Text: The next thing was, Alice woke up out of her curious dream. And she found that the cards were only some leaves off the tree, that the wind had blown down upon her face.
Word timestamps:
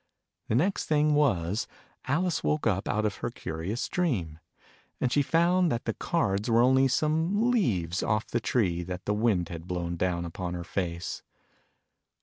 The 0.47 0.55
next 0.55 0.85
thing 0.85 1.13
was, 1.13 1.67
Alice 2.05 2.43
woke 2.43 2.65
up 2.65 2.87
out 2.89 3.05
of 3.05 3.17
her 3.17 3.29
curious 3.29 3.87
dream. 3.87 4.39
And 4.99 5.11
she 5.11 5.21
found 5.21 5.71
that 5.71 5.85
the 5.85 5.93
cards 5.93 6.49
were 6.49 6.63
only 6.63 6.87
some 6.87 7.51
leaves 7.51 8.01
off 8.01 8.25
the 8.25 8.39
tree, 8.41 8.81
that 8.81 9.05
the 9.05 9.13
wind 9.13 9.49
had 9.49 9.67
blown 9.67 9.97
down 9.97 10.25
upon 10.25 10.55
her 10.55 10.63
face. 10.63 11.21